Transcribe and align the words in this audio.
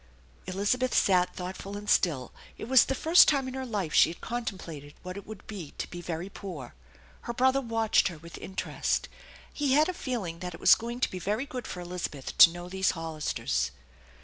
Elizabeth 0.47 0.95
sat 0.95 1.35
thoughtful 1.35 1.77
and 1.77 1.87
still. 1.87 2.31
It 2.57 2.67
was 2.67 2.85
the 2.85 2.95
first 2.95 3.27
time 3.27 3.47
ID 3.47 3.53
her 3.55 3.65
life 3.67 3.93
she 3.93 4.09
had 4.09 4.19
contemplated 4.19 4.95
what 5.03 5.15
it 5.15 5.27
would 5.27 5.45
be 5.45 5.75
to 5.77 5.87
be 5.91 6.01
very 6.01 6.27
poor. 6.27 6.73
Her 7.29 7.33
brother 7.33 7.61
watched 7.61 8.07
her 8.07 8.17
with 8.17 8.39
interest. 8.39 9.09
He 9.53 9.73
had 9.73 9.87
a 9.89 9.93
feeling 9.93 10.39
that 10.39 10.55
it 10.55 10.59
was 10.59 10.73
going 10.73 11.01
to 11.01 11.11
be 11.11 11.19
very 11.19 11.45
good 11.45 11.67
for 11.67 11.81
Elizabeth 11.81 12.35
to 12.39 12.49
know 12.49 12.67
these 12.67 12.89
Hollisters. 12.93 13.69